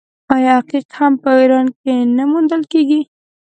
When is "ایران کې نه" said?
1.39-2.23